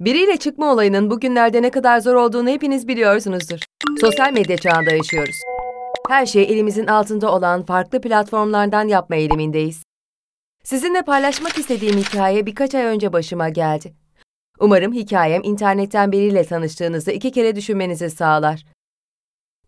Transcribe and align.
Biriyle 0.00 0.36
çıkma 0.36 0.72
olayının 0.72 1.10
bugünlerde 1.10 1.62
ne 1.62 1.70
kadar 1.70 2.00
zor 2.00 2.14
olduğunu 2.14 2.48
hepiniz 2.48 2.88
biliyorsunuzdur. 2.88 3.58
Sosyal 4.00 4.32
medya 4.32 4.56
çağında 4.56 4.90
yaşıyoruz. 4.90 5.36
Her 6.08 6.26
şey 6.26 6.42
elimizin 6.42 6.86
altında 6.86 7.32
olan 7.32 7.62
farklı 7.62 8.00
platformlardan 8.00 8.88
yapma 8.88 9.16
eğilimindeyiz. 9.16 9.82
Sizinle 10.64 11.02
paylaşmak 11.02 11.58
istediğim 11.58 11.96
hikaye 11.96 12.46
birkaç 12.46 12.74
ay 12.74 12.84
önce 12.84 13.12
başıma 13.12 13.48
geldi. 13.48 13.94
Umarım 14.60 14.92
hikayem 14.92 15.42
internetten 15.44 16.12
biriyle 16.12 16.44
tanıştığınızda 16.44 17.12
iki 17.12 17.32
kere 17.32 17.56
düşünmenizi 17.56 18.10
sağlar. 18.10 18.64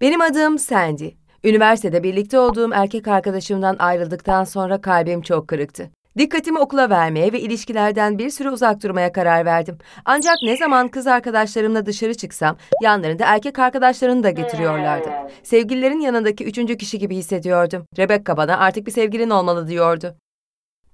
Benim 0.00 0.20
adım 0.20 0.58
Sandy. 0.58 1.10
Üniversitede 1.44 2.02
birlikte 2.02 2.38
olduğum 2.38 2.70
erkek 2.74 3.08
arkadaşımdan 3.08 3.76
ayrıldıktan 3.78 4.44
sonra 4.44 4.80
kalbim 4.80 5.22
çok 5.22 5.48
kırıktı. 5.48 5.90
Dikkatimi 6.18 6.58
okula 6.58 6.90
vermeye 6.90 7.32
ve 7.32 7.40
ilişkilerden 7.40 8.18
bir 8.18 8.30
süre 8.30 8.50
uzak 8.50 8.82
durmaya 8.82 9.12
karar 9.12 9.44
verdim. 9.44 9.78
Ancak 10.04 10.34
ne 10.42 10.56
zaman 10.56 10.88
kız 10.88 11.06
arkadaşlarımla 11.06 11.86
dışarı 11.86 12.14
çıksam 12.14 12.56
yanlarında 12.82 13.24
erkek 13.26 13.58
arkadaşlarını 13.58 14.22
da 14.22 14.30
getiriyorlardı. 14.30 15.08
Sevgililerin 15.42 16.00
yanındaki 16.00 16.44
üçüncü 16.44 16.76
kişi 16.76 16.98
gibi 16.98 17.16
hissediyordum. 17.16 17.86
Rebecca 17.98 18.36
bana 18.36 18.58
artık 18.58 18.86
bir 18.86 18.92
sevgilin 18.92 19.30
olmalı 19.30 19.68
diyordu. 19.68 20.16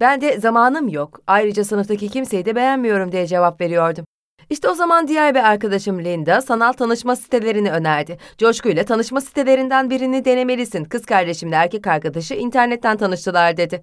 Ben 0.00 0.20
de 0.20 0.40
zamanım 0.40 0.88
yok, 0.88 1.20
ayrıca 1.26 1.64
sınıftaki 1.64 2.08
kimseyi 2.08 2.44
de 2.44 2.56
beğenmiyorum 2.56 3.12
diye 3.12 3.26
cevap 3.26 3.60
veriyordum. 3.60 4.04
İşte 4.50 4.68
o 4.68 4.74
zaman 4.74 5.08
diğer 5.08 5.34
bir 5.34 5.50
arkadaşım 5.50 6.04
Linda 6.04 6.40
sanal 6.40 6.72
tanışma 6.72 7.16
sitelerini 7.16 7.70
önerdi. 7.70 8.18
Coşkuyla 8.38 8.84
tanışma 8.84 9.20
sitelerinden 9.20 9.90
birini 9.90 10.24
denemelisin. 10.24 10.84
Kız 10.84 11.06
kardeşimle 11.06 11.56
erkek 11.56 11.86
arkadaşı 11.86 12.34
internetten 12.34 12.96
tanıştılar 12.96 13.56
dedi. 13.56 13.82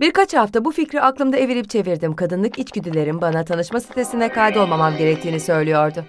Birkaç 0.00 0.34
hafta 0.34 0.64
bu 0.64 0.72
fikri 0.72 1.00
aklımda 1.00 1.36
evirip 1.36 1.70
çevirdim. 1.70 2.16
Kadınlık 2.16 2.58
içgüdülerim 2.58 3.20
bana 3.20 3.44
tanışma 3.44 3.80
sitesine 3.80 4.32
kaydolmamam 4.32 4.96
gerektiğini 4.96 5.40
söylüyordu. 5.40 6.04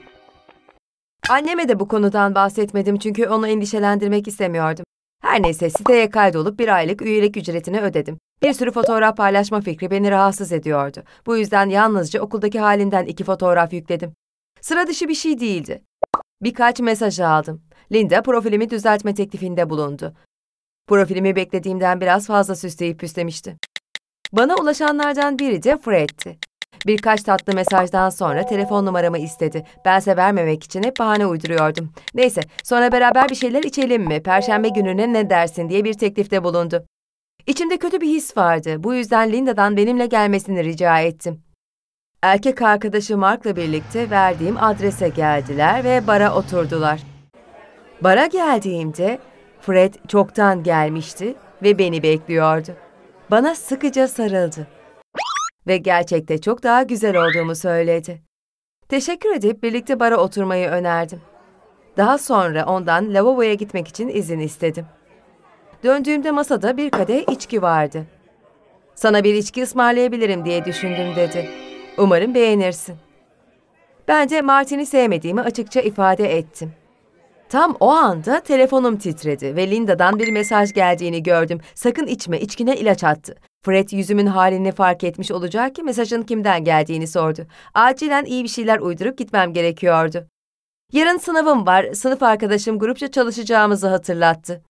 Anneme 1.30 1.70
de 1.70 1.80
bu 1.80 1.88
konudan 1.88 2.36
bahsetmedim 2.36 2.98
çünkü 2.98 3.28
onu 3.28 3.48
endişelendirmek 3.48 4.28
istemiyordum. 4.28 4.86
Her 5.22 5.42
neyse 5.44 5.70
siteye 5.70 6.10
kaydolup 6.10 6.60
bir 6.60 6.76
aylık 6.76 7.02
üyelik 7.02 7.38
ücretini 7.38 7.82
ödedim. 7.82 8.18
Bir 8.44 8.54
sürü 8.54 8.72
fotoğraf 8.72 9.18
paylaşma 9.18 9.62
fikri 9.62 9.92
beni 9.92 10.12
rahatsız 10.12 10.52
ediyordu. 10.52 11.04
Bu 11.26 11.38
yüzden 11.38 11.70
yalnızca 11.70 12.22
okuldaki 12.22 12.60
halimden 12.60 13.06
iki 13.06 13.24
fotoğraf 13.24 13.74
yükledim. 13.74 14.14
Sıra 14.62 14.88
dışı 14.88 15.08
bir 15.08 15.16
şey 15.16 15.40
değildi. 15.40 15.82
Birkaç 16.42 16.80
mesaj 16.80 17.20
aldım. 17.20 17.62
Linda 17.92 18.22
profilimi 18.22 18.70
düzeltme 18.70 19.14
teklifinde 19.14 19.70
bulundu. 19.70 20.14
Profilimi 20.88 21.36
beklediğimden 21.36 22.02
biraz 22.02 22.28
fazla 22.28 22.56
süsleyip 22.56 23.00
püslemişti. 23.00 23.58
Bana 24.36 24.56
ulaşanlardan 24.56 25.40
biri 25.40 25.64
de 25.64 25.78
Fred'ti. 25.78 26.38
Birkaç 26.88 27.24
tatlı 27.24 27.54
mesajdan 27.54 28.10
sonra 28.10 28.46
telefon 28.46 28.86
numaramı 28.86 29.18
istedi. 29.18 29.64
Bense 29.86 30.18
vermemek 30.18 30.64
için 30.64 30.84
hep 30.84 31.00
bahane 31.00 31.26
uyduruyordum. 31.26 31.92
Neyse, 32.14 32.42
sonra 32.64 32.92
beraber 32.92 33.30
bir 33.30 33.36
şeyler 33.36 33.64
içelim 33.64 34.04
mi, 34.04 34.24
perşembe 34.24 34.70
gününe 34.70 35.14
ne 35.14 35.30
dersin 35.30 35.70
diye 35.70 35.84
bir 35.84 35.94
teklifte 35.94 36.44
bulundu. 36.44 36.86
İçimde 37.48 37.78
kötü 37.78 38.02
bir 38.02 38.08
his 38.08 38.38
vardı. 38.38 38.84
Bu 38.84 38.94
yüzden 38.94 39.32
Linda'dan 39.32 39.78
benimle 39.78 40.06
gelmesini 40.06 40.64
rica 40.64 41.00
ettim. 41.00 41.44
Erkek 42.22 42.62
arkadaşı 42.62 43.18
Mark'la 43.18 43.56
birlikte 43.56 44.10
verdiğim 44.10 44.58
adrese 44.64 45.10
geldiler 45.10 45.84
ve 45.84 46.08
bara 46.08 46.36
oturdular. 46.36 47.00
Bara 48.02 48.26
geldiğimde 48.26 49.20
Fred 49.62 49.94
çoktan 50.08 50.64
gelmişti 50.64 51.36
ve 51.64 51.80
beni 51.80 52.04
bekliyordu. 52.04 52.72
Bana 53.32 53.56
sıkıca 53.56 54.08
sarıldı 54.08 54.68
ve 55.68 55.78
gerçekte 55.78 56.42
çok 56.42 56.64
daha 56.64 56.84
güzel 56.84 57.16
olduğumu 57.18 57.56
söyledi. 57.56 58.22
Teşekkür 58.90 59.36
edip 59.36 59.64
birlikte 59.64 60.00
bara 60.00 60.18
oturmayı 60.18 60.70
önerdim. 60.70 61.22
Daha 61.98 62.18
sonra 62.18 62.66
ondan 62.66 63.14
lavaboya 63.14 63.54
gitmek 63.54 63.88
için 63.88 64.08
izin 64.08 64.40
istedim. 64.40 64.86
Döndüğümde 65.84 66.32
masada 66.32 66.78
bir 66.78 66.90
kadeh 66.90 67.32
içki 67.32 67.62
vardı. 67.62 68.06
Sana 68.96 69.24
bir 69.24 69.34
içki 69.34 69.64
ısmarlayabilirim 69.64 70.46
diye 70.46 70.66
düşündüm 70.66 71.16
dedi. 71.16 71.50
Umarım 71.98 72.36
beğenirsin. 72.36 72.96
Ben 74.08 74.30
de 74.30 74.42
Martin'i 74.42 74.86
sevmediğimi 74.86 75.42
açıkça 75.42 75.82
ifade 75.82 76.38
ettim. 76.38 76.74
Tam 77.50 77.78
o 77.80 77.90
anda 77.90 78.40
telefonum 78.40 78.98
titredi 78.98 79.56
ve 79.56 79.72
Linda'dan 79.72 80.20
bir 80.20 80.32
mesaj 80.32 80.74
geldiğini 80.74 81.24
gördüm. 81.24 81.60
Sakın 81.76 82.08
içme, 82.08 82.40
içkine 82.40 82.76
ilaç 82.76 83.04
attı. 83.04 83.36
Fred 83.66 83.90
yüzümün 83.92 84.26
halini 84.26 84.72
fark 84.72 85.04
etmiş 85.04 85.32
olacak 85.32 85.76
ki 85.76 85.84
mesajın 85.84 86.22
kimden 86.22 86.64
geldiğini 86.64 87.08
sordu. 87.08 87.46
Acilen 87.74 88.26
iyi 88.26 88.44
bir 88.44 88.50
şeyler 88.50 88.80
uydurup 88.80 89.18
gitmem 89.18 89.54
gerekiyordu. 89.54 90.28
Yarın 90.94 91.18
sınavım 91.18 91.66
var, 91.66 91.94
sınıf 91.94 92.24
arkadaşım 92.24 92.80
grupça 92.80 93.12
çalışacağımızı 93.12 93.88
hatırlattı. 93.88 94.62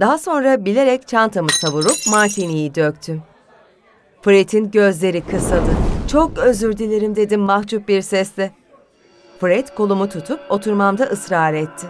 Daha 0.00 0.18
sonra 0.18 0.64
bilerek 0.64 1.08
çantamı 1.08 1.50
savurup 1.50 1.96
martiniyi 2.10 2.74
döktüm. 2.74 3.22
Fred'in 4.22 4.70
gözleri 4.70 5.20
kısıldı. 5.20 5.76
Çok 6.10 6.38
özür 6.38 6.76
dilerim 6.76 7.16
dedim 7.16 7.40
mahcup 7.40 7.88
bir 7.88 8.02
sesle. 8.02 8.50
Fred 9.40 9.68
kolumu 9.68 10.08
tutup 10.08 10.40
oturmamda 10.48 11.04
ısrar 11.04 11.54
etti. 11.54 11.86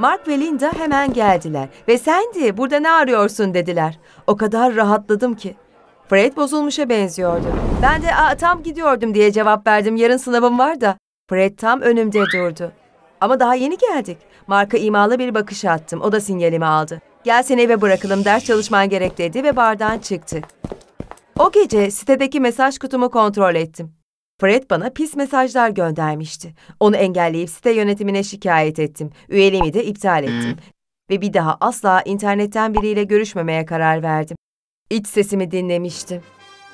Mark 0.00 0.28
ve 0.28 0.40
Linda 0.40 0.72
hemen 0.72 1.12
geldiler 1.12 1.68
ve 1.88 1.98
Sandy 1.98 2.56
burada 2.56 2.80
ne 2.80 2.90
arıyorsun 2.90 3.54
dediler. 3.54 3.98
O 4.26 4.36
kadar 4.36 4.76
rahatladım 4.76 5.34
ki. 5.34 5.56
Fred 6.08 6.36
bozulmuşa 6.36 6.88
benziyordu. 6.88 7.46
Ben 7.82 8.02
de 8.02 8.14
Aa, 8.14 8.36
tam 8.36 8.62
gidiyordum 8.62 9.14
diye 9.14 9.32
cevap 9.32 9.66
verdim 9.66 9.96
yarın 9.96 10.16
sınavım 10.16 10.58
var 10.58 10.80
da. 10.80 10.96
Fred 11.30 11.58
tam 11.58 11.80
önümde 11.80 12.18
durdu. 12.18 12.72
Ama 13.20 13.40
daha 13.40 13.54
yeni 13.54 13.78
geldik. 13.78 14.18
Mark'a 14.46 14.78
imalı 14.78 15.18
bir 15.18 15.34
bakış 15.34 15.64
attım. 15.64 16.00
O 16.00 16.12
da 16.12 16.20
sinyalimi 16.20 16.66
aldı. 16.66 17.00
Gel 17.24 17.42
seni 17.42 17.60
eve 17.60 17.80
bırakalım 17.80 18.24
ders 18.24 18.44
çalışman 18.44 18.88
gerek 18.88 19.18
dedi 19.18 19.44
ve 19.44 19.56
bardan 19.56 19.98
çıktı. 19.98 20.40
O 21.38 21.50
gece 21.50 21.90
sitedeki 21.90 22.40
mesaj 22.40 22.78
kutumu 22.78 23.10
kontrol 23.10 23.54
ettim. 23.54 23.99
Fred 24.40 24.70
bana 24.70 24.90
pis 24.90 25.16
mesajlar 25.16 25.70
göndermişti. 25.70 26.54
Onu 26.80 26.96
engelleyip 26.96 27.50
site 27.50 27.72
yönetimine 27.72 28.22
şikayet 28.22 28.78
ettim. 28.78 29.10
Üyeliğimi 29.28 29.72
de 29.72 29.84
iptal 29.84 30.24
ettim. 30.24 30.56
Ve 31.10 31.20
bir 31.20 31.32
daha 31.32 31.56
asla 31.60 32.02
internetten 32.02 32.74
biriyle 32.74 33.04
görüşmemeye 33.04 33.66
karar 33.66 34.02
verdim. 34.02 34.36
İç 34.90 35.06
sesimi 35.06 35.50
dinlemiştim. 35.50 36.22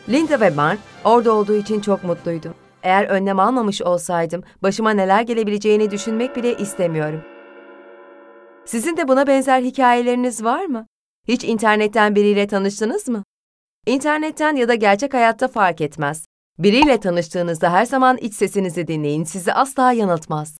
Linda 0.09 0.41
ve 0.41 0.51
Mark 0.51 0.79
orada 1.05 1.33
olduğu 1.33 1.57
için 1.57 1.81
çok 1.81 2.05
mutluydum. 2.05 2.55
Eğer 2.83 3.05
önlem 3.05 3.39
almamış 3.39 3.83
olsaydım 3.83 4.43
başıma 4.63 4.91
neler 4.91 5.23
gelebileceğini 5.23 5.91
düşünmek 5.91 6.37
bile 6.37 6.57
istemiyorum. 6.57 7.23
Sizin 8.65 8.97
de 8.97 9.09
buna 9.09 9.27
benzer 9.27 9.61
hikayeleriniz 9.61 10.45
var 10.45 10.65
mı? 10.65 10.87
Hiç 11.29 11.45
internetten 11.45 12.15
biriyle 12.15 12.47
tanıştınız 12.47 13.09
mı? 13.09 13.25
İnternetten 13.87 14.57
ya 14.57 14.69
da 14.69 14.75
gerçek 14.75 15.15
hayatta 15.15 15.49
fark 15.49 15.81
etmez. 15.81 16.27
Biriyle 16.59 17.01
tanıştığınızda 17.01 17.73
her 17.73 17.87
zaman 17.87 18.17
iç 18.17 18.35
sesinizi 18.35 18.89
dinleyin, 18.89 19.25
sizi 19.25 19.53
asla 19.53 19.93
yanıltmaz. 19.93 20.57